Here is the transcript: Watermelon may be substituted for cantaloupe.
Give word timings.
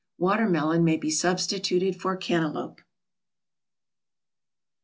Watermelon 0.17 0.83
may 0.83 0.97
be 0.97 1.11
substituted 1.11 1.95
for 2.01 2.17
cantaloupe. 2.17 2.81